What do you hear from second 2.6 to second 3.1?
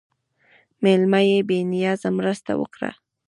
وکړه.